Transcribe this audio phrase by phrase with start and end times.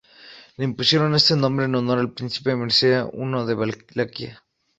[0.57, 4.43] Le impusieron ese nombre en honor del príncipe Mircea I de Valaquia.